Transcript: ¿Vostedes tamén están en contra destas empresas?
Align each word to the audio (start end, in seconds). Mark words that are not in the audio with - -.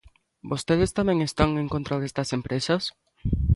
¿Vostedes 0.51 0.91
tamén 0.97 1.17
están 1.29 1.51
en 1.61 1.67
contra 1.73 1.99
destas 2.01 2.29
empresas? 2.37 2.83